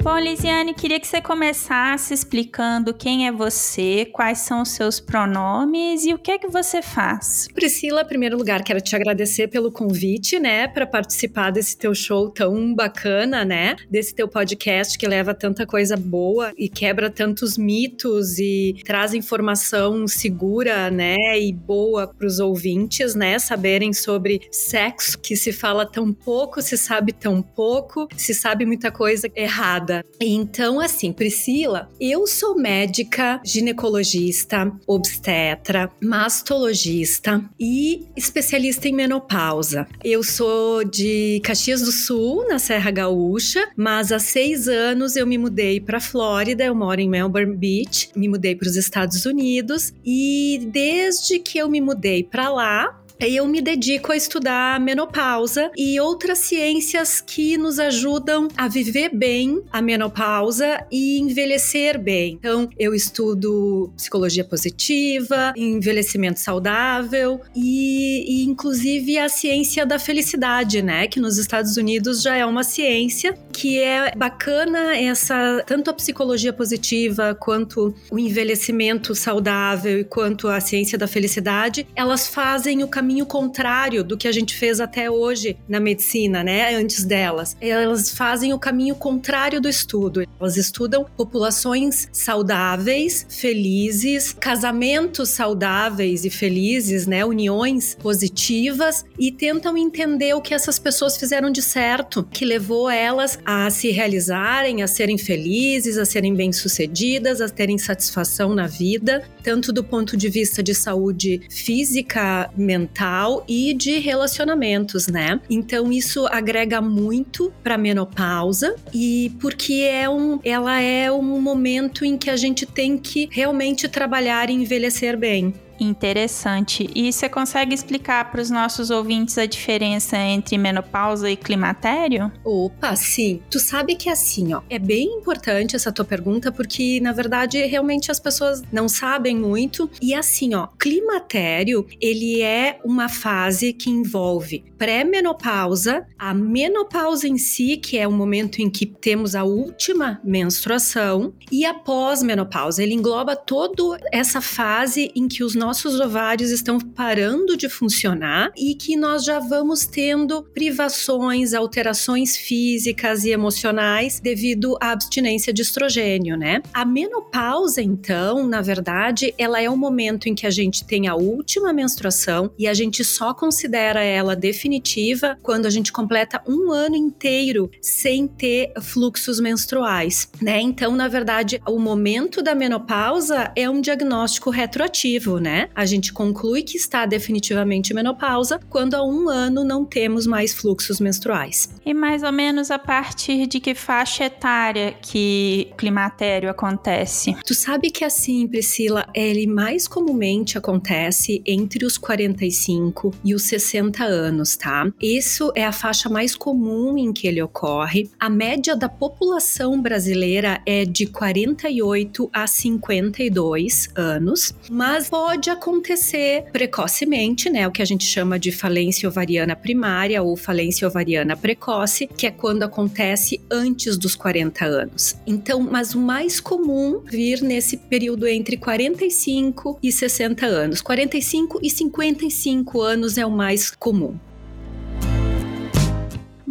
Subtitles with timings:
[0.07, 6.05] Bom, Lisiane, queria que você começasse explicando quem é você, quais são os seus pronomes
[6.05, 7.49] e o que é que você faz.
[7.53, 12.31] Priscila, em primeiro lugar, quero te agradecer pelo convite, né, para participar desse teu show
[12.31, 18.39] tão bacana, né, desse teu podcast que leva tanta coisa boa e quebra tantos mitos
[18.39, 25.35] e traz informação segura, né, e boa para os ouvintes, né, saberem sobre sexo, que
[25.35, 29.96] se fala tão pouco, se sabe tão pouco, se sabe muita coisa errada.
[30.21, 39.87] Então, assim, Priscila, eu sou médica, ginecologista, obstetra, mastologista e especialista em menopausa.
[40.03, 45.39] Eu sou de Caxias do Sul, na Serra Gaúcha, mas há seis anos eu me
[45.39, 46.65] mudei para Flórida.
[46.65, 51.69] Eu moro em Melbourne Beach, me mudei para os Estados Unidos e desde que eu
[51.69, 57.79] me mudei para lá, eu me dedico a estudar menopausa e outras ciências que nos
[57.79, 62.35] ajudam a viver bem a menopausa e envelhecer bem.
[62.39, 71.07] Então, eu estudo psicologia positiva, envelhecimento saudável e, e inclusive a ciência da felicidade, né?
[71.07, 76.53] Que nos Estados Unidos já é uma ciência que é bacana essa tanto a psicologia
[76.53, 83.06] positiva quanto o envelhecimento saudável e quanto a ciência da felicidade, elas fazem o caminho
[83.07, 86.75] caminho contrário do que a gente fez até hoje na medicina, né?
[86.75, 87.57] Antes delas.
[87.61, 90.27] Elas fazem o caminho contrário do estudo.
[90.41, 97.25] Elas estudam populações saudáveis, felizes, casamentos saudáveis e felizes, né?
[97.25, 103.39] Uniões positivas e tentam entender o que essas pessoas fizeram de certo, que levou elas
[103.45, 109.73] a se realizarem, a serem felizes, a serem bem-sucedidas, a terem satisfação na vida, tanto
[109.73, 115.41] do ponto de vista de saúde física, mental mental e de relacionamentos, né?
[115.51, 122.17] Então isso agrega muito para menopausa e porque é um, ela é um momento em
[122.17, 125.55] que a gente tem que realmente trabalhar e envelhecer bem.
[125.79, 126.89] Interessante.
[126.95, 132.31] E você consegue explicar para os nossos ouvintes a diferença entre menopausa e climatério?
[132.45, 133.41] Opa, sim.
[133.51, 138.11] Tu sabe que assim, ó, é bem importante essa tua pergunta porque na verdade realmente
[138.11, 139.91] as pessoas não sabem muito.
[140.01, 147.77] E assim, ó, climatério, ele é uma fase que envolve pré-menopausa, a menopausa em si,
[147.77, 152.83] que é o momento em que temos a última menstruação, e a pós-menopausa.
[152.83, 158.73] Ele engloba toda essa fase em que os nossos ovários estão parando de funcionar e
[158.77, 166.37] que nós já vamos tendo privações, alterações físicas e emocionais devido à abstinência de estrogênio,
[166.37, 166.63] né?
[166.73, 171.17] A menopausa, então, na verdade, ela é o momento em que a gente tem a
[171.17, 176.95] última menstruação e a gente só considera ela definitiva quando a gente completa um ano
[176.95, 180.61] inteiro sem ter fluxos menstruais, né?
[180.61, 185.56] Então, na verdade, o momento da menopausa é um diagnóstico retroativo, né?
[185.57, 185.71] Né?
[185.75, 191.01] A gente conclui que está definitivamente menopausa quando há um ano não temos mais fluxos
[191.01, 191.71] menstruais.
[191.85, 197.35] E mais ou menos a partir de que faixa etária que o climatério acontece?
[197.45, 204.05] Tu sabe que assim, Priscila, ele mais comumente acontece entre os 45 e os 60
[204.05, 204.87] anos, tá?
[205.01, 208.11] Isso é a faixa mais comum em que ele ocorre.
[208.21, 217.51] A média da população brasileira é de 48 a 52 anos, mas pode acontecer precocemente,
[217.51, 217.67] né?
[217.67, 222.31] O que a gente chama de falência ovariana primária ou falência ovariana precoce, que é
[222.31, 225.17] quando acontece antes dos 40 anos.
[225.27, 230.81] Então, mas o mais comum vir nesse período entre 45 e 60 anos.
[230.81, 234.19] 45 e 55 anos é o mais comum.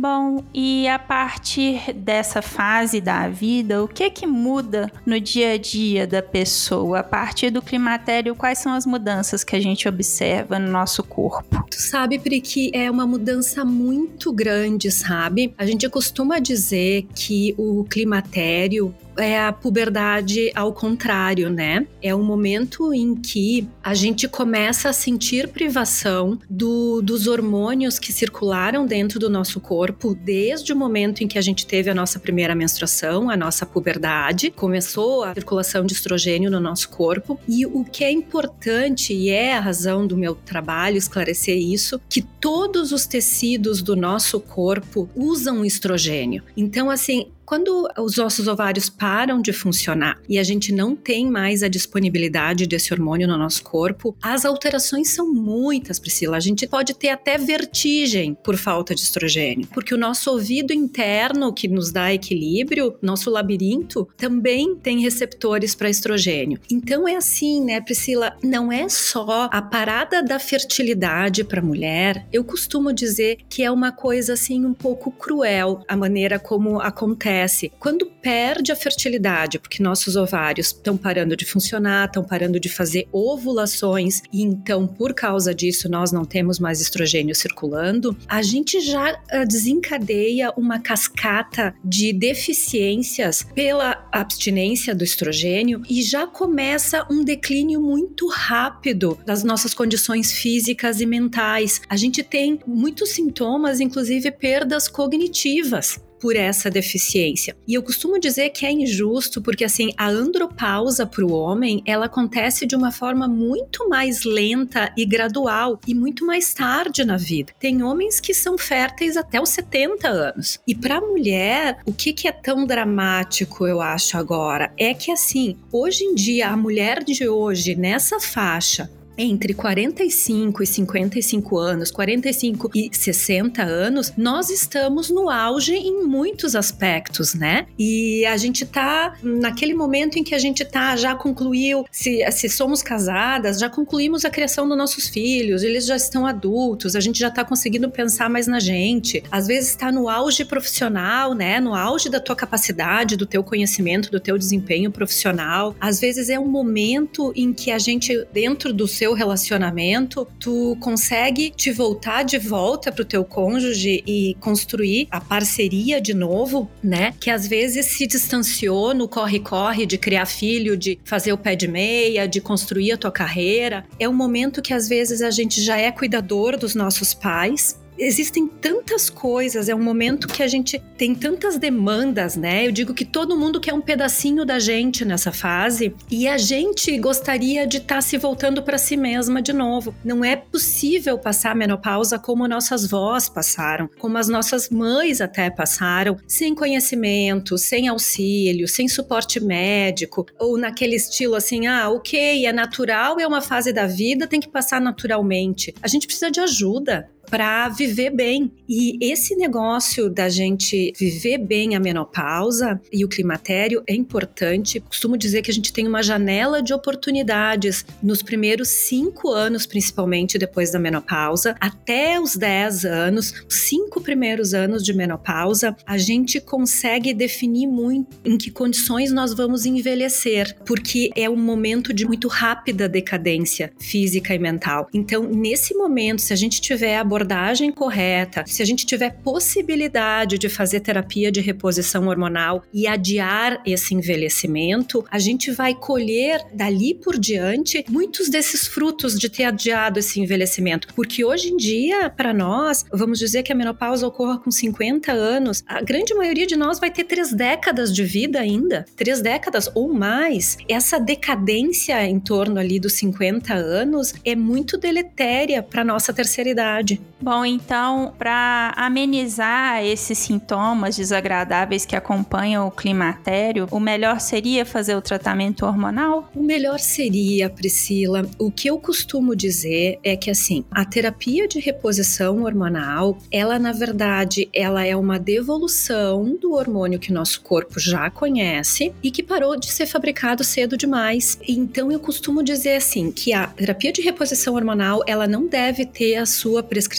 [0.08, 5.54] Bom, e a partir dessa fase da vida, o que é que muda no dia
[5.54, 7.00] a dia da pessoa?
[7.00, 11.66] A partir do climatério, quais são as mudanças que a gente observa no nosso corpo?
[11.72, 15.56] Tu sabe, Pri, que é uma mudança muito grande, sabe?
[15.58, 21.86] A gente costuma dizer que o climatério é a puberdade ao contrário, né?
[22.02, 28.12] É o momento em que a gente começa a sentir privação do, dos hormônios que
[28.12, 32.20] circularam dentro do nosso corpo desde o momento em que a gente teve a nossa
[32.20, 37.40] primeira menstruação, a nossa puberdade, começou a circulação de estrogênio no nosso corpo.
[37.48, 42.22] E o que é importante, e é a razão do meu trabalho esclarecer isso, que
[42.22, 46.44] todos os tecidos do nosso corpo usam estrogênio.
[46.56, 51.62] Então, assim, quando os nossos ovários param de funcionar e a gente não tem mais
[51.62, 56.38] a disponibilidade desse hormônio no nosso corpo, as alterações são muitas, Priscila.
[56.38, 61.54] A gente pode ter até vertigem por falta de estrogênio, porque o nosso ouvido interno,
[61.54, 66.60] que nos dá equilíbrio, nosso labirinto, também tem receptores para estrogênio.
[66.72, 68.36] Então é assim, né, Priscila?
[68.44, 72.26] Não é só a parada da fertilidade para a mulher.
[72.34, 77.35] Eu costumo dizer que é uma coisa assim um pouco cruel a maneira como acontece
[77.36, 82.70] acontece quando perde a fertilidade, porque nossos ovários estão parando de funcionar, estão parando de
[82.70, 88.80] fazer ovulações, e então, por causa disso, nós não temos mais estrogênio circulando, a gente
[88.80, 97.24] já uh, desencadeia uma cascata de deficiências pela abstinência do estrogênio e já começa um
[97.24, 101.82] declínio muito rápido das nossas condições físicas e mentais.
[101.90, 107.56] A gente tem muitos sintomas, inclusive perdas cognitivas por essa deficiência.
[107.68, 112.06] E eu costumo dizer que é injusto porque assim, a andropausa para o homem, ela
[112.06, 117.54] acontece de uma forma muito mais lenta e gradual e muito mais tarde na vida.
[117.60, 120.60] Tem homens que são férteis até os 70 anos.
[120.68, 125.12] E para a mulher, o que, que é tão dramático, eu acho agora, é que
[125.12, 131.92] assim, hoje em dia a mulher de hoje nessa faixa entre 45 e 55 anos,
[131.92, 137.68] 45 e 60 anos, nós estamos no auge em muitos aspectos, né?
[137.78, 142.50] E a gente tá naquele momento em que a gente tá, já concluiu, se, se
[142.50, 147.20] somos casadas, já concluímos a criação dos nossos filhos, eles já estão adultos, a gente
[147.20, 149.24] já tá conseguindo pensar mais na gente.
[149.32, 151.60] Às vezes está no auge profissional, né?
[151.60, 155.76] No auge da tua capacidade, do teu conhecimento, do teu desempenho profissional.
[155.80, 160.76] Às vezes é um momento em que a gente, dentro do seu seu relacionamento, tu
[160.80, 167.14] consegue te voltar de volta pro teu cônjuge e construir a parceria de novo, né?
[167.20, 171.68] Que às vezes se distanciou no corre-corre de criar filho, de fazer o pé de
[171.68, 173.86] meia, de construir a tua carreira.
[174.00, 178.48] É um momento que às vezes a gente já é cuidador dos nossos pais existem
[178.48, 182.68] tantas coisas, é um momento que a gente tem tantas demandas, né?
[182.68, 186.98] Eu digo que todo mundo quer um pedacinho da gente nessa fase e a gente
[186.98, 189.96] gostaria de estar tá se voltando para si mesma de novo.
[190.04, 195.50] Não é possível passar a menopausa como nossas vós passaram, como as nossas mães até
[195.50, 202.54] passaram, sem conhecimento, sem auxílio, sem suporte médico, ou naquele estilo assim: ah, ok, é
[202.54, 205.74] natural, é uma fase da vida, tem que passar naturalmente.
[205.82, 208.52] A gente precisa de ajuda para viver bem.
[208.68, 214.80] E esse negócio da gente viver bem a menopausa e o climatério é importante.
[214.80, 220.38] Costumo dizer que a gente tem uma janela de oportunidades nos primeiros cinco anos, principalmente
[220.38, 227.14] depois da menopausa, até os 10 anos, cinco primeiros anos de menopausa, a gente consegue
[227.14, 232.88] definir muito em que condições nós vamos envelhecer, porque é um momento de muito rápida
[232.88, 234.88] decadência física e mental.
[234.94, 240.38] Então, nesse momento, se a gente tiver a abordagem correta, se a gente tiver possibilidade
[240.38, 246.94] de fazer terapia de reposição hormonal e adiar esse envelhecimento, a gente vai colher dali
[246.94, 250.90] por diante muitos desses frutos de ter adiado esse envelhecimento.
[250.94, 255.64] Porque hoje em dia, para nós, vamos dizer que a menopausa ocorra com 50 anos,
[255.66, 259.94] a grande maioria de nós vai ter três décadas de vida ainda, três décadas ou
[259.94, 260.58] mais.
[260.68, 267.05] Essa decadência em torno ali dos 50 anos é muito deletéria para nossa terceira idade.
[267.22, 274.96] Bom, então, para amenizar esses sintomas desagradáveis que acompanham o climatério, o melhor seria fazer
[274.96, 276.30] o tratamento hormonal?
[276.36, 281.60] O melhor seria, Priscila, o que eu costumo dizer é que assim, a terapia de
[281.60, 288.10] reposição hormonal, ela na verdade, ela é uma devolução do hormônio que nosso corpo já
[288.10, 291.40] conhece e que parou de ser fabricado cedo demais.
[291.48, 296.16] Então eu costumo dizer assim que a terapia de reposição hormonal, ela não deve ter
[296.16, 296.95] a sua prescrição,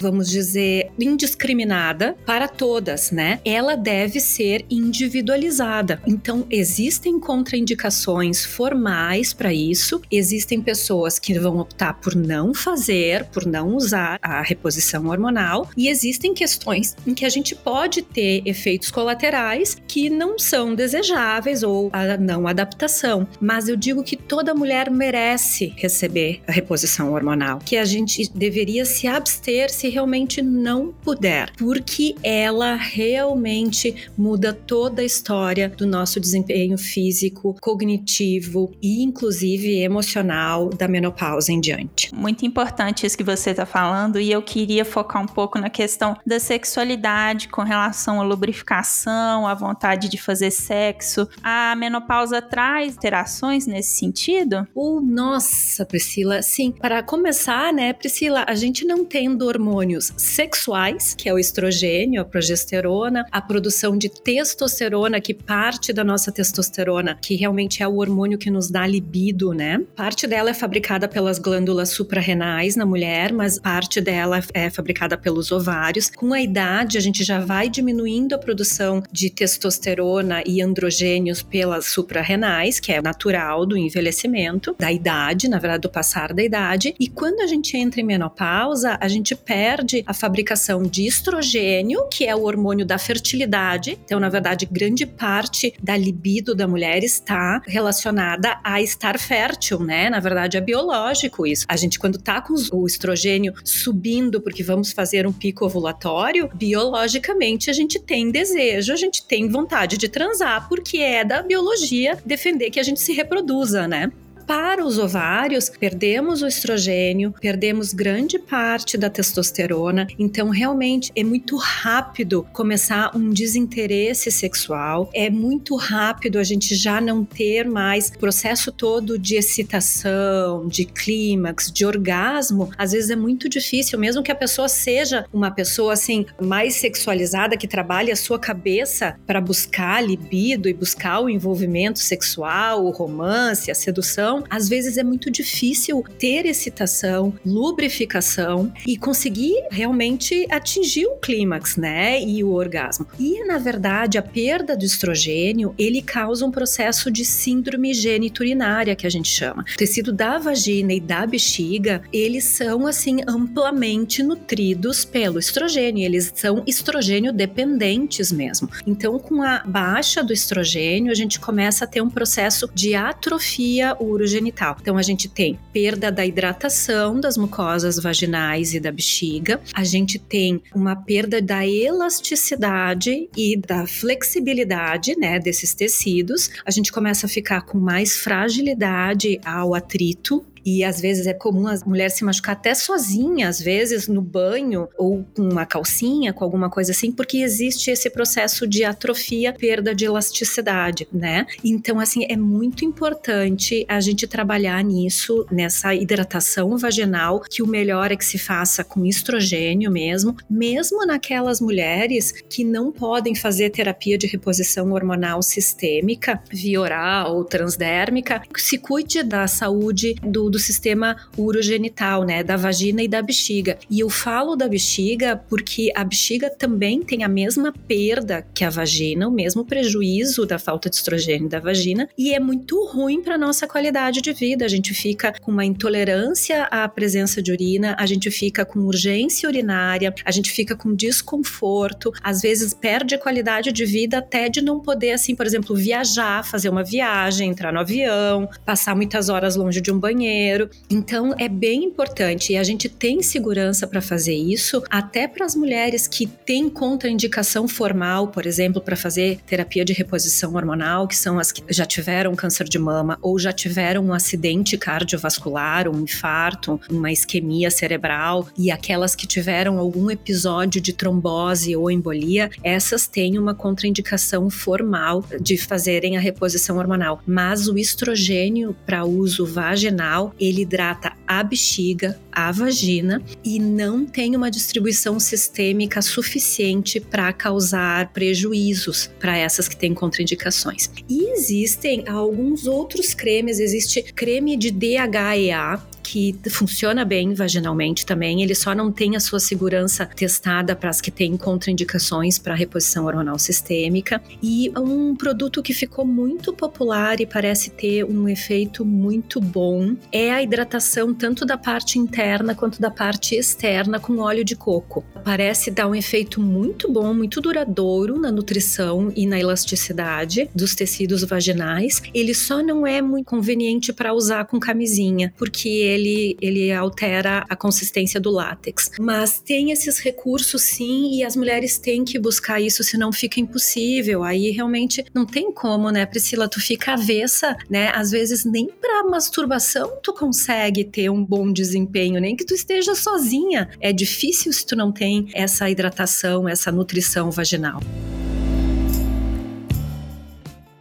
[0.00, 3.40] vamos dizer, indiscriminada para todas, né?
[3.44, 6.00] Ela deve ser individualizada.
[6.06, 10.00] Então existem contraindicações formais para isso.
[10.10, 15.88] Existem pessoas que vão optar por não fazer, por não usar a reposição hormonal e
[15.88, 21.90] existem questões em que a gente pode ter efeitos colaterais que não são desejáveis ou
[21.92, 23.26] a não adaptação.
[23.40, 28.84] Mas eu digo que toda mulher merece receber a reposição hormonal, que a gente deveria
[28.84, 36.18] se abster se realmente não puder, porque ela realmente muda toda a história do nosso
[36.18, 42.14] desempenho físico, cognitivo e inclusive emocional da menopausa em diante.
[42.14, 46.16] Muito importante isso que você está falando e eu queria focar um pouco na questão
[46.26, 51.28] da sexualidade com relação à lubrificação, à vontade de fazer sexo.
[51.42, 54.66] A menopausa traz interações nesse sentido?
[54.74, 56.72] Oh, nossa, Priscila, sim.
[56.72, 62.24] Para começar, né, Priscila, a gente não tendo hormônios sexuais, que é o estrogênio, a
[62.24, 68.38] progesterona, a produção de testosterona, que parte da nossa testosterona, que realmente é o hormônio
[68.38, 69.80] que nos dá libido, né?
[69.94, 75.52] Parte dela é fabricada pelas glândulas suprarrenais na mulher, mas parte dela é fabricada pelos
[75.52, 76.10] ovários.
[76.10, 81.86] Com a idade, a gente já vai diminuindo a produção de testosterona e androgênios pelas
[81.86, 86.94] suprarrenais, que é natural do envelhecimento, da idade, na verdade, do passar da idade.
[86.98, 92.26] E quando a gente entra em menopausa, a gente perde a fabricação de estrogênio, que
[92.26, 93.98] é o hormônio da fertilidade.
[94.04, 100.10] Então, na verdade, grande parte da libido da mulher está relacionada a estar fértil, né?
[100.10, 101.64] Na verdade, é biológico isso.
[101.68, 107.70] A gente, quando tá com o estrogênio subindo, porque vamos fazer um pico ovulatório, biologicamente
[107.70, 112.70] a gente tem desejo, a gente tem vontade de transar, porque é da biologia defender
[112.70, 114.10] que a gente se reproduza, né?
[114.46, 121.56] Para os ovários, perdemos o estrogênio, perdemos grande parte da testosterona, então realmente é muito
[121.56, 128.18] rápido começar um desinteresse sexual, é muito rápido a gente já não ter mais o
[128.18, 132.70] processo todo de excitação, de clímax, de orgasmo.
[132.76, 137.56] Às vezes é muito difícil, mesmo que a pessoa seja uma pessoa assim mais sexualizada
[137.56, 143.70] que trabalhe a sua cabeça para buscar libido e buscar o envolvimento sexual, o romance,
[143.70, 151.06] a sedução então, às vezes é muito difícil ter excitação, lubrificação e conseguir realmente atingir
[151.06, 152.20] o clímax, né?
[152.20, 153.06] E o orgasmo.
[153.18, 159.06] E, na verdade, a perda do estrogênio, ele causa um processo de síndrome geniturinária, que
[159.06, 159.64] a gente chama.
[159.72, 166.04] O tecido da vagina e da bexiga, eles são, assim, amplamente nutridos pelo estrogênio.
[166.04, 168.68] Eles são estrogênio dependentes mesmo.
[168.84, 173.96] Então, com a baixa do estrogênio, a gente começa a ter um processo de atrofia
[174.00, 174.76] urogenital urogenital.
[174.80, 180.18] Então a gente tem perda da hidratação das mucosas vaginais e da bexiga, a gente
[180.18, 186.50] tem uma perda da elasticidade e da flexibilidade, né, desses tecidos.
[186.64, 191.66] A gente começa a ficar com mais fragilidade ao atrito, e às vezes é comum
[191.66, 196.44] as mulheres se machucar até sozinha, às vezes no banho ou com uma calcinha, com
[196.44, 201.46] alguma coisa assim, porque existe esse processo de atrofia, perda de elasticidade, né?
[201.62, 208.10] Então, assim, é muito importante a gente trabalhar nisso, nessa hidratação vaginal, que o melhor
[208.10, 214.16] é que se faça com estrogênio mesmo, mesmo naquelas mulheres que não podem fazer terapia
[214.16, 221.16] de reposição hormonal sistêmica, via oral ou transdérmica, se cuide da saúde do do sistema
[221.36, 223.76] urogenital, né, da vagina e da bexiga.
[223.90, 228.70] E eu falo da bexiga porque a bexiga também tem a mesma perda que a
[228.70, 233.36] vagina, o mesmo prejuízo da falta de estrogênio da vagina, e é muito ruim para
[233.36, 234.64] nossa qualidade de vida.
[234.64, 239.48] A gente fica com uma intolerância à presença de urina, a gente fica com urgência
[239.48, 244.62] urinária, a gente fica com desconforto, às vezes perde a qualidade de vida até de
[244.62, 249.56] não poder, assim, por exemplo, viajar, fazer uma viagem, entrar no avião, passar muitas horas
[249.56, 250.43] longe de um banheiro.
[250.90, 255.54] Então é bem importante e a gente tem segurança para fazer isso, até para as
[255.54, 261.38] mulheres que têm contraindicação formal, por exemplo, para fazer terapia de reposição hormonal, que são
[261.38, 266.80] as que já tiveram câncer de mama ou já tiveram um acidente cardiovascular, um infarto,
[266.90, 273.38] uma isquemia cerebral e aquelas que tiveram algum episódio de trombose ou embolia, essas têm
[273.38, 277.22] uma contraindicação formal de fazerem a reposição hormonal.
[277.26, 284.34] Mas o estrogênio para uso vaginal, ele hidrata a bexiga, a vagina e não tem
[284.36, 290.90] uma distribuição sistêmica suficiente para causar prejuízos para essas que têm contraindicações.
[291.08, 298.54] E existem alguns outros cremes, existe creme de DHEA, que funciona bem vaginalmente também, ele
[298.54, 303.38] só não tem a sua segurança testada para as que têm contraindicações para reposição hormonal
[303.38, 304.22] sistêmica.
[304.42, 310.30] E um produto que ficou muito popular e parece ter um efeito muito bom é
[310.30, 315.02] a hidratação tanto da parte interna quanto da parte externa com óleo de coco.
[315.24, 321.24] Parece dar um efeito muito bom, muito duradouro na nutrição e na elasticidade dos tecidos
[321.24, 322.02] vaginais.
[322.12, 327.56] Ele só não é muito conveniente para usar com camisinha, porque ele, ele altera a
[327.56, 328.90] consistência do látex.
[328.98, 334.22] Mas tem esses recursos sim, e as mulheres têm que buscar isso, senão fica impossível.
[334.22, 336.48] Aí realmente não tem como, né, Priscila?
[336.48, 337.90] Tu fica avessa, né?
[337.94, 342.94] Às vezes nem para masturbação tu consegue ter um bom desempenho, nem que tu esteja
[342.94, 343.70] sozinha.
[343.80, 347.80] É difícil se tu não tem essa hidratação, essa nutrição vaginal.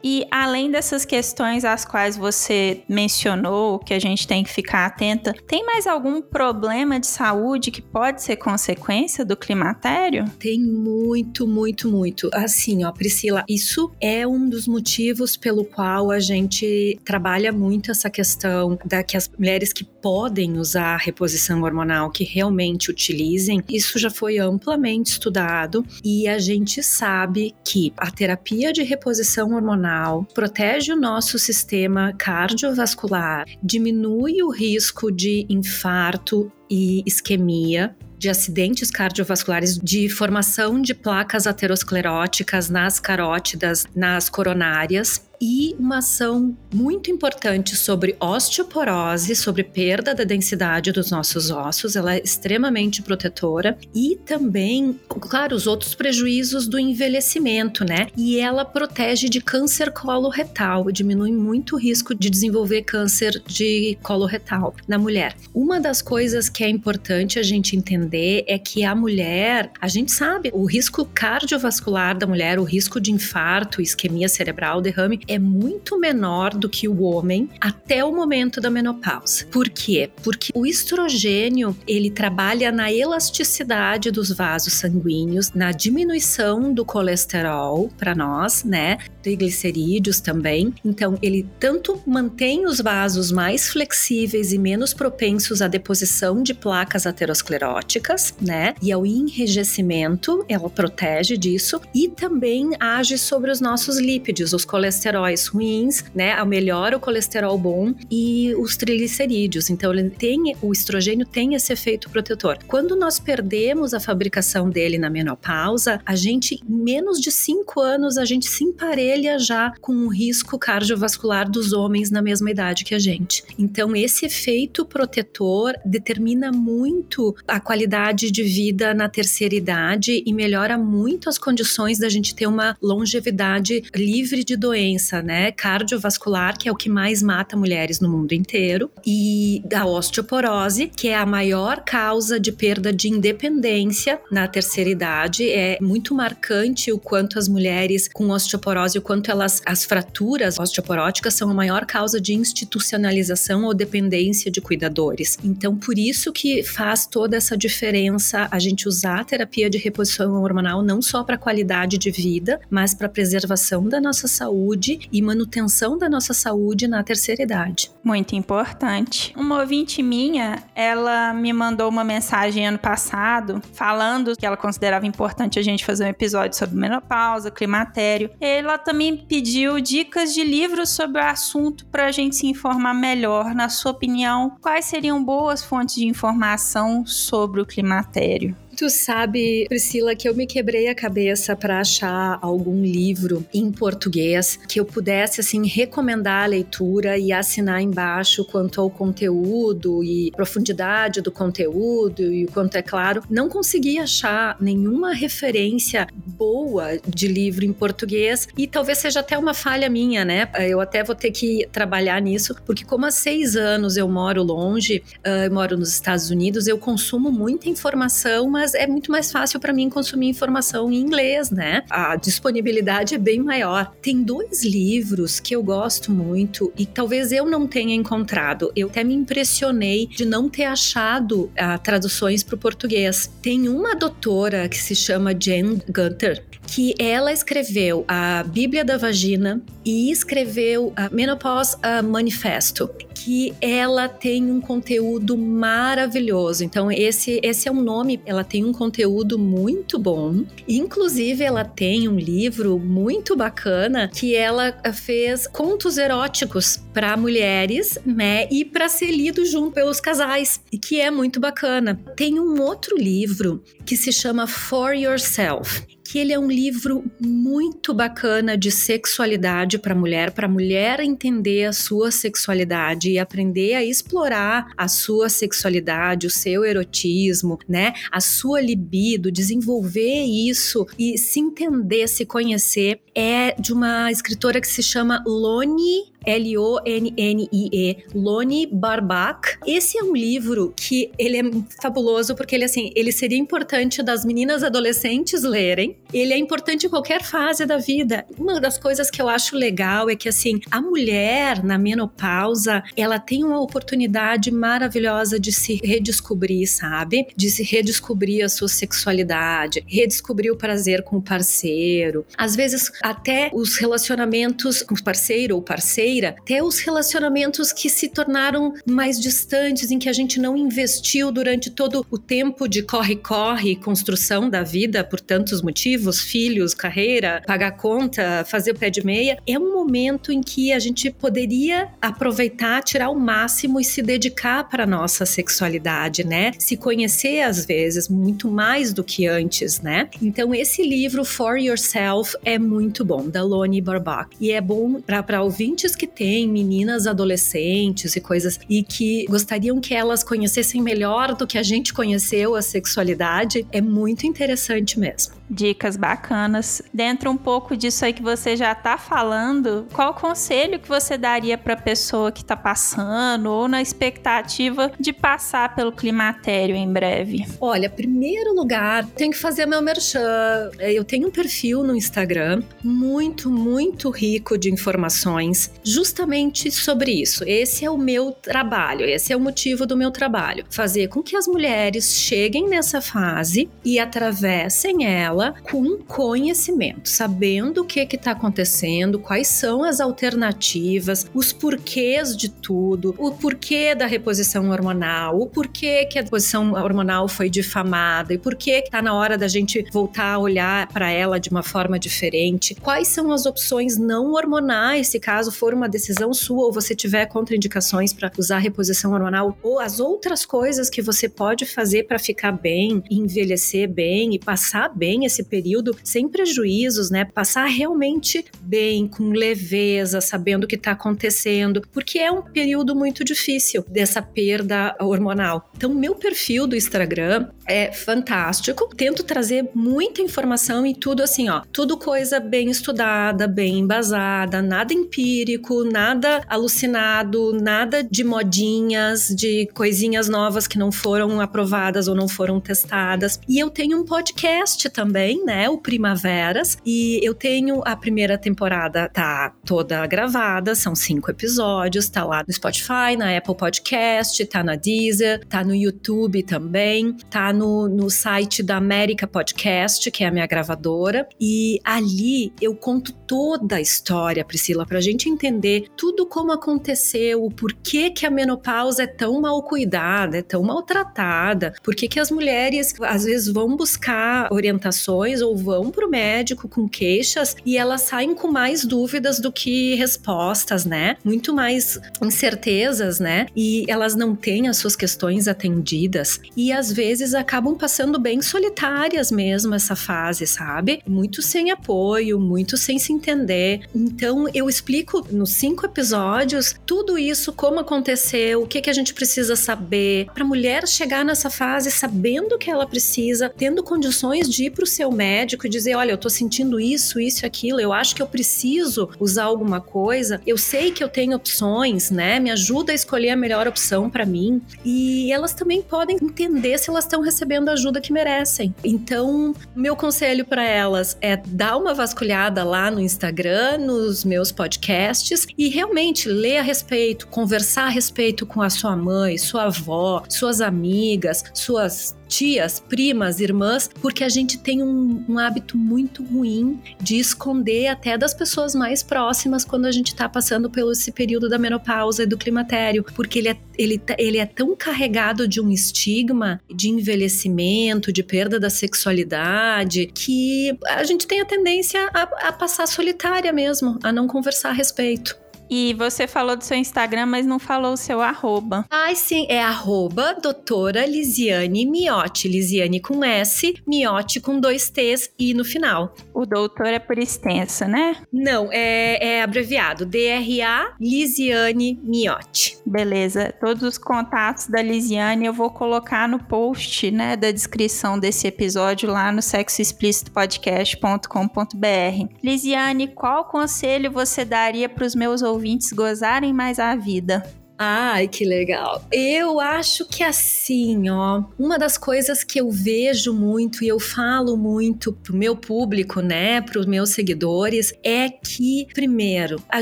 [0.03, 5.33] E além dessas questões às quais você mencionou, que a gente tem que ficar atenta,
[5.47, 10.25] tem mais algum problema de saúde que pode ser consequência do climatério?
[10.37, 12.29] Tem muito, muito, muito.
[12.33, 18.09] Assim, ó, Priscila, isso é um dos motivos pelo qual a gente trabalha muito essa
[18.09, 24.09] questão da que as mulheres que podem usar reposição hormonal, que realmente utilizem, isso já
[24.09, 29.92] foi amplamente estudado e a gente sabe que a terapia de reposição hormonal
[30.33, 39.77] protege o nosso sistema cardiovascular, diminui o risco de infarto e isquemia, de acidentes cardiovasculares,
[39.77, 48.15] de formação de placas ateroscleróticas nas carótidas, nas coronárias e uma ação muito importante sobre
[48.17, 55.53] osteoporose, sobre perda da densidade dos nossos ossos, ela é extremamente protetora e também, claro,
[55.53, 58.07] os outros prejuízos do envelhecimento, né?
[58.15, 64.73] E ela protege de câncer coloretal, diminui muito o risco de desenvolver câncer de coloretal
[64.87, 65.35] na mulher.
[65.53, 70.13] Uma das coisas que é importante a gente entender é que a mulher, a gente
[70.13, 75.99] sabe, o risco cardiovascular da mulher, o risco de infarto, isquemia cerebral, derrame é muito
[75.99, 79.45] menor do que o homem até o momento da menopausa.
[79.51, 80.11] Por quê?
[80.23, 88.13] Porque o estrogênio, ele trabalha na elasticidade dos vasos sanguíneos, na diminuição do colesterol para
[88.13, 88.99] nós, né?
[89.23, 90.73] Triglicerídeos também.
[90.85, 97.07] Então, ele tanto mantém os vasos mais flexíveis e menos propensos à deposição de placas
[97.07, 98.75] ateroscleróticas, né?
[98.81, 105.12] E ao enrijecimento, ela protege disso e também age sobre os nossos lípidos, os colesteróis
[105.13, 106.43] colesteróis ruins, né?
[106.43, 109.69] Melhora o colesterol bom e os triglicerídeos.
[109.69, 112.57] Então, ele tem, o estrogênio tem esse efeito protetor.
[112.67, 118.17] Quando nós perdemos a fabricação dele na menopausa, a gente, em menos de cinco anos,
[118.17, 122.95] a gente se emparelha já com o risco cardiovascular dos homens na mesma idade que
[122.95, 123.43] a gente.
[123.57, 130.77] Então, esse efeito protetor determina muito a qualidade de vida na terceira idade e melhora
[130.77, 136.69] muito as condições da gente ter uma longevidade livre de doença doença, né, cardiovascular, que
[136.69, 141.25] é o que mais mata mulheres no mundo inteiro, e da osteoporose, que é a
[141.25, 145.49] maior causa de perda de independência na terceira idade.
[145.49, 151.33] É muito marcante o quanto as mulheres com osteoporose, o quanto elas, as fraturas osteoporóticas
[151.33, 155.37] são a maior causa de institucionalização ou dependência de cuidadores.
[155.43, 160.41] Então, por isso que faz toda essa diferença a gente usar a terapia de reposição
[160.41, 165.97] hormonal não só para qualidade de vida, mas para preservação da nossa saúde e manutenção
[165.97, 167.91] da nossa saúde na terceira idade.
[168.03, 169.33] Muito importante.
[169.35, 175.59] Uma ouvinte minha, ela me mandou uma mensagem ano passado falando que ela considerava importante
[175.59, 178.29] a gente fazer um episódio sobre menopausa, climatério.
[178.39, 183.53] Ela também pediu dicas de livros sobre o assunto para a gente se informar melhor.
[183.53, 188.55] Na sua opinião, quais seriam boas fontes de informação sobre o climatério?
[188.75, 194.57] Tu sabe, Priscila, que eu me quebrei a cabeça para achar algum livro em português
[194.67, 201.21] que eu pudesse assim recomendar a leitura e assinar embaixo quanto ao conteúdo e profundidade
[201.21, 203.23] do conteúdo e o quanto é claro.
[203.29, 209.53] Não consegui achar nenhuma referência boa de livro em português e talvez seja até uma
[209.53, 210.49] falha minha, né?
[210.61, 215.03] Eu até vou ter que trabalhar nisso, porque como há seis anos eu moro longe,
[215.25, 219.59] uh, eu moro nos Estados Unidos, eu consumo muita informação, mas é muito mais fácil
[219.59, 221.83] para mim consumir informação em inglês, né?
[221.89, 223.93] A disponibilidade é bem maior.
[224.01, 228.71] Tem dois livros que eu gosto muito e talvez eu não tenha encontrado.
[228.75, 233.29] Eu até me impressionei de não ter achado uh, traduções para o português.
[233.41, 239.61] Tem uma doutora que se chama Jane Gunter, que ela escreveu a Bíblia da Vagina
[239.85, 242.89] e escreveu a Menopause Manifesto,
[243.23, 246.63] que ela tem um conteúdo maravilhoso.
[246.65, 250.43] Então esse esse é um nome, ela tem um conteúdo muito bom.
[250.67, 258.47] Inclusive, ela tem um livro muito bacana que ela fez contos eróticos para mulheres, né,
[258.51, 261.99] e para ser lido junto pelos casais, e que é muito bacana.
[262.15, 267.91] Tem um outro livro que se chama For Yourself que ele é um livro muito
[267.91, 274.67] bacana de sexualidade para mulher, para mulher entender a sua sexualidade e aprender a explorar
[274.77, 277.93] a sua sexualidade, o seu erotismo, né?
[278.11, 282.99] A sua libido, desenvolver isso e se entender, se conhecer.
[283.15, 289.57] É de uma escritora que se chama Loni L-O-N-N-I-E, Loni Barbach.
[289.65, 291.43] Esse é um livro que ele é
[291.81, 295.97] fabuloso porque ele assim, ele seria importante das meninas adolescentes lerem.
[296.13, 298.25] Ele é importante em qualquer fase da vida.
[298.37, 303.19] Uma das coisas que eu acho legal é que assim, a mulher na menopausa, ela
[303.19, 307.27] tem uma oportunidade maravilhosa de se redescobrir, sabe?
[307.35, 312.25] De se redescobrir a sua sexualidade, redescobrir o prazer com o parceiro.
[312.37, 317.89] Às vezes até os relacionamentos com o parceiro ou parceira carreira, até os relacionamentos que
[317.89, 322.83] se tornaram mais distantes, em que a gente não investiu durante todo o tempo de
[322.83, 329.05] corre-corre, construção da vida por tantos motivos filhos, carreira, pagar conta, fazer o pé de
[329.05, 329.37] meia.
[329.47, 334.69] É um momento em que a gente poderia aproveitar, tirar o máximo e se dedicar
[334.69, 336.51] para a nossa sexualidade, né?
[336.59, 340.09] Se conhecer às vezes muito mais do que antes, né?
[340.21, 344.29] Então, esse livro, For Yourself, é muito bom, da Loni Barbach.
[344.39, 349.79] E é bom para ouvintes que que tem meninas adolescentes e coisas e que gostariam
[349.79, 355.43] que elas conhecessem melhor do que a gente conheceu a sexualidade, é muito interessante mesmo
[355.53, 356.81] dicas bacanas.
[356.93, 361.57] Dentro um pouco disso aí que você já tá falando, qual conselho que você daria
[361.57, 367.45] para pessoa que tá passando ou na expectativa de passar pelo climatério em breve?
[367.61, 370.71] Olha, primeiro lugar, tem que fazer meu merchan.
[370.79, 377.43] Eu tenho um perfil no Instagram muito, muito rico de informações justamente sobre isso.
[377.45, 380.65] Esse é o meu trabalho, esse é o motivo do meu trabalho.
[380.69, 387.85] Fazer com que as mulheres cheguem nessa fase e atravessem ela com conhecimento, sabendo o
[387.85, 394.69] que está acontecendo, quais são as alternativas, os porquês de tudo, o porquê da reposição
[394.71, 399.37] hormonal, o porquê que a reposição hormonal foi difamada e por que está na hora
[399.37, 403.97] da gente voltar a olhar para ela de uma forma diferente, quais são as opções
[403.97, 409.13] não hormonais, se caso for uma decisão sua ou você tiver contraindicações para usar reposição
[409.13, 414.39] hormonal, ou as outras coisas que você pode fazer para ficar bem, envelhecer bem e
[414.39, 417.25] passar bem esse período sem prejuízos, né?
[417.25, 423.23] Passar realmente bem, com leveza, sabendo o que está acontecendo, porque é um período muito
[423.23, 425.69] difícil dessa perda hormonal.
[425.75, 428.89] Então, meu perfil do Instagram é fantástico.
[428.95, 434.93] Tento trazer muita informação e tudo assim, ó, tudo coisa bem estudada, bem embasada, nada
[434.93, 442.27] empírico nada alucinado, nada de modinhas, de coisinhas novas que não foram aprovadas ou não
[442.27, 443.39] foram testadas.
[443.47, 445.69] E eu tenho um podcast também, né?
[445.69, 446.77] O Primaveras.
[446.85, 452.53] E eu tenho a primeira temporada, tá toda gravada, são cinco episódios, tá lá no
[452.53, 458.61] Spotify, na Apple Podcast, tá na Deezer, tá no YouTube também, tá no, no site
[458.61, 461.27] da América Podcast, que é a minha gravadora.
[461.39, 465.52] E ali eu conto toda a história, Priscila, pra gente entender
[465.95, 471.73] tudo como aconteceu, o porquê que a menopausa é tão mal cuidada, é tão maltratada,
[471.83, 477.55] por que as mulheres às vezes vão buscar orientações ou vão pro médico com queixas
[477.65, 481.17] e elas saem com mais dúvidas do que respostas, né?
[481.23, 483.47] Muito mais incertezas, né?
[483.55, 489.31] E elas não têm as suas questões atendidas e às vezes acabam passando bem solitárias
[489.31, 491.01] mesmo essa fase, sabe?
[491.07, 493.81] Muito sem apoio, muito sem se entender.
[493.93, 499.55] Então eu explico cinco episódios tudo isso, como aconteceu, o que, que a gente precisa
[499.55, 504.83] saber, para mulher chegar nessa fase sabendo que ela precisa, tendo condições de ir para
[504.83, 508.21] o seu médico e dizer: olha, eu tô sentindo isso, isso aquilo, eu acho que
[508.21, 512.39] eu preciso usar alguma coisa, eu sei que eu tenho opções, né?
[512.39, 514.61] Me ajuda a escolher a melhor opção para mim.
[514.83, 518.73] E elas também podem entender se elas estão recebendo a ajuda que merecem.
[518.83, 525.32] Então, meu conselho para elas é dar uma vasculhada lá no Instagram, nos meus podcasts
[525.57, 530.61] e realmente ler a respeito, conversar a respeito com a sua mãe, sua avó, suas
[530.61, 537.19] amigas, suas tias, primas, irmãs, porque a gente tem um, um, hábito muito ruim de
[537.19, 541.59] esconder até das pessoas mais próximas quando a gente está passando pelo esse período da
[541.59, 545.69] menopausa e do climatério, porque ele é, ele, tá, ele é tão carregado de um
[545.69, 552.51] estigma de envelhecimento, de perda da sexualidade, que a gente tem a tendência a, a
[552.51, 555.42] passar solitária mesmo, a não conversar a respeito.
[555.75, 558.85] E você falou do seu Instagram, mas não falou o seu arroba.
[558.91, 562.47] Ai, sim, é arroba doutora Lisiane Miotti.
[562.47, 566.13] Lisiane com S, Miotti com dois T's e no final.
[566.31, 568.17] O doutor é por extensa, né?
[568.31, 570.05] Não, é, é abreviado.
[570.05, 572.77] DRA Lisiane Miotti.
[572.85, 573.51] Beleza.
[573.59, 579.09] Todos os contatos da Lisiane eu vou colocar no post, né, da descrição desse episódio
[579.09, 582.35] lá no sexoexplicitopodcast.com.br.
[582.43, 587.41] Lisiane, qual conselho você daria para os meus ouvintes ouvintes gozarem mais a vida.
[587.85, 589.05] Ai, que legal.
[589.11, 594.55] Eu acho que assim, ó, uma das coisas que eu vejo muito e eu falo
[594.55, 599.81] muito pro meu público, né, pros meus seguidores, é que, primeiro, a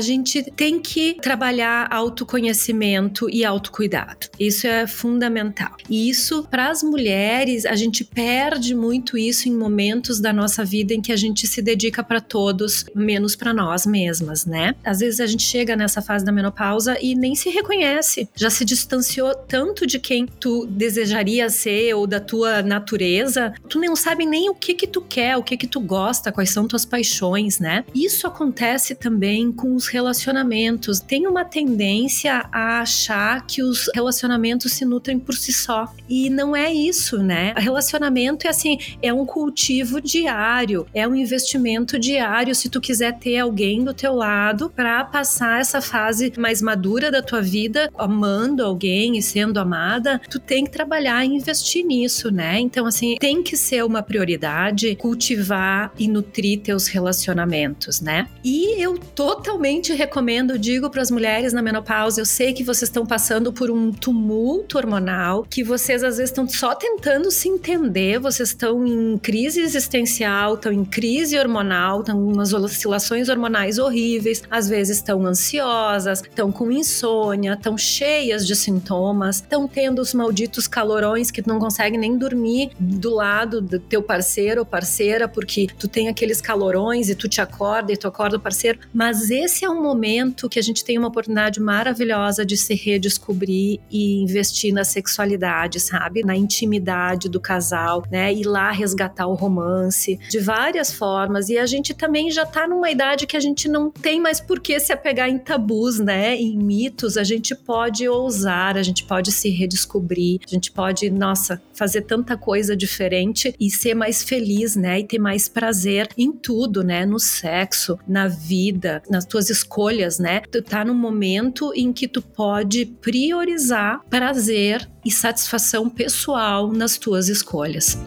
[0.00, 4.26] gente tem que trabalhar autoconhecimento e autocuidado.
[4.36, 5.76] Isso é fundamental.
[5.88, 10.92] E isso, para as mulheres, a gente perde muito isso em momentos da nossa vida
[10.92, 14.74] em que a gente se dedica para todos, menos para nós mesmas, né?
[14.84, 18.48] Às vezes a gente chega nessa fase da menopausa e nem se reconhece conhece, já
[18.48, 24.24] se distanciou tanto de quem tu desejaria ser ou da tua natureza, tu não sabe
[24.24, 27.58] nem o que que tu quer, o que que tu gosta, quais são tuas paixões,
[27.58, 27.84] né?
[27.94, 31.00] Isso acontece também com os relacionamentos.
[31.00, 35.92] Tem uma tendência a achar que os relacionamentos se nutrem por si só.
[36.08, 37.54] E não é isso, né?
[37.56, 43.38] Relacionamento é assim, é um cultivo diário, é um investimento diário se tu quiser ter
[43.38, 48.62] alguém do teu lado para passar essa fase mais madura da tua vida vida amando
[48.62, 52.60] alguém e sendo amada, tu tem que trabalhar e investir nisso, né?
[52.60, 58.28] Então, assim, tem que ser uma prioridade cultivar e nutrir teus relacionamentos, né?
[58.44, 63.06] E eu totalmente recomendo, digo para as mulheres na menopausa, eu sei que vocês estão
[63.06, 68.50] passando por um tumulto hormonal, que vocês às vezes estão só tentando se entender, vocês
[68.50, 74.68] estão em crise existencial, estão em crise hormonal, estão em umas oscilações hormonais horríveis, às
[74.68, 81.30] vezes estão ansiosas, estão com insônia, estão cheias de sintomas, estão tendo os malditos calorões
[81.30, 85.86] que tu não consegue nem dormir do lado do teu parceiro ou parceira, porque tu
[85.86, 88.80] tem aqueles calorões e tu te acorda e tu acorda o parceiro.
[88.92, 93.78] Mas esse é um momento que a gente tem uma oportunidade maravilhosa de se redescobrir
[93.90, 96.24] e investir na sexualidade, sabe?
[96.24, 98.32] Na intimidade do casal, né?
[98.32, 101.48] Ir lá resgatar o romance de várias formas.
[101.48, 104.58] E a gente também já tá numa idade que a gente não tem mais por
[104.58, 106.34] que se apegar em tabus, né?
[106.34, 107.16] Em mitos.
[107.16, 112.02] A gente gente pode ousar, a gente pode se redescobrir, a gente pode, nossa, fazer
[112.02, 115.00] tanta coisa diferente e ser mais feliz, né?
[115.00, 117.04] E ter mais prazer em tudo, né?
[117.04, 120.40] No sexo, na vida, nas tuas escolhas, né?
[120.50, 127.28] Tu tá num momento em que tu pode priorizar prazer e satisfação pessoal nas tuas
[127.28, 127.98] escolhas.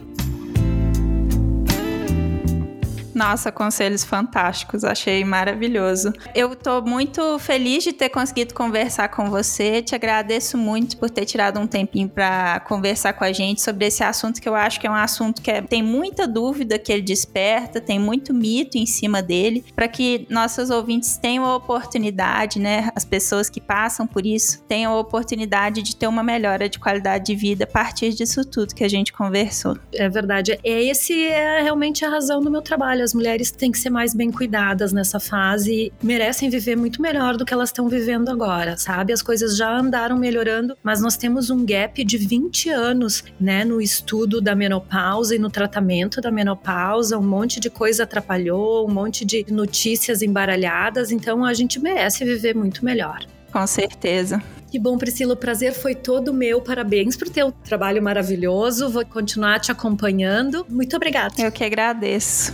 [3.15, 6.12] Nossa, conselhos fantásticos, achei maravilhoso.
[6.36, 9.82] Eu tô muito feliz de ter conseguido conversar com você.
[9.82, 14.04] Te agradeço muito por ter tirado um tempinho para conversar com a gente sobre esse
[14.04, 17.01] assunto que eu acho que é um assunto que é, tem muita dúvida que ele
[17.01, 22.89] desperta, tem muito mito em cima dele, para que nossos ouvintes tenham a oportunidade, né,
[22.93, 27.28] as pessoas que passam por isso, tenham a oportunidade de ter uma melhora de qualidade
[27.28, 29.78] de vida a partir disso tudo que a gente conversou.
[29.93, 30.60] É verdade.
[30.62, 33.05] É esse é realmente a razão do meu trabalho.
[33.06, 37.46] As mulheres têm que ser mais bem cuidadas nessa fase, merecem viver muito melhor do
[37.46, 39.13] que elas estão vivendo agora, sabe?
[39.13, 43.80] As coisas já andaram melhorando, mas nós temos um gap de 20 anos, né, no
[43.80, 47.15] estudo da menopausa e no tratamento da menopausa.
[47.20, 52.56] Um monte de coisa atrapalhou, um monte de notícias embaralhadas, então a gente merece viver
[52.56, 53.20] muito melhor.
[53.52, 54.41] Com certeza.
[54.72, 55.36] Que bom, Priscila.
[55.36, 56.60] O prazer foi todo meu.
[56.60, 58.89] Parabéns por teu trabalho maravilhoso.
[58.89, 60.65] Vou continuar te acompanhando.
[60.68, 61.34] Muito obrigada.
[61.38, 62.54] Eu que agradeço.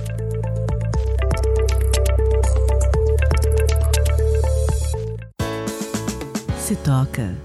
[6.71, 7.35] Se toca.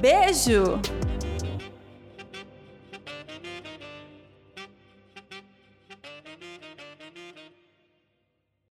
[0.00, 1.09] Beijo!